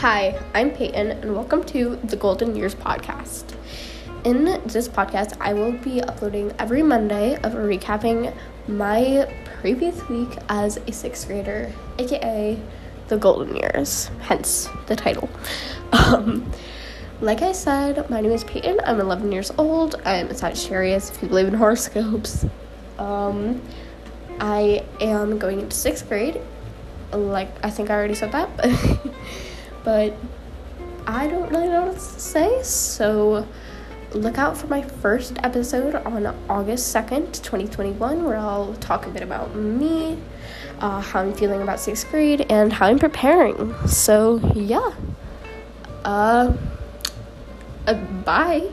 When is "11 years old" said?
19.00-19.94